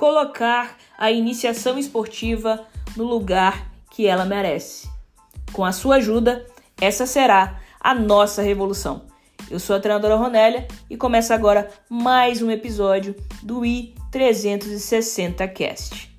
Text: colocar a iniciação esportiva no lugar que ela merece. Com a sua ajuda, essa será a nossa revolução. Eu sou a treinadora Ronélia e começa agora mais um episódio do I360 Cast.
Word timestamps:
colocar 0.00 0.78
a 0.96 1.10
iniciação 1.10 1.78
esportiva 1.78 2.66
no 2.96 3.04
lugar 3.04 3.70
que 3.90 4.06
ela 4.06 4.24
merece. 4.24 4.88
Com 5.52 5.62
a 5.62 5.72
sua 5.72 5.96
ajuda, 5.96 6.46
essa 6.80 7.04
será 7.04 7.60
a 7.78 7.94
nossa 7.94 8.40
revolução. 8.40 9.02
Eu 9.50 9.60
sou 9.60 9.76
a 9.76 9.80
treinadora 9.80 10.16
Ronélia 10.16 10.66
e 10.88 10.96
começa 10.96 11.34
agora 11.34 11.68
mais 11.86 12.40
um 12.40 12.50
episódio 12.50 13.14
do 13.42 13.60
I360 13.60 15.52
Cast. 15.52 16.09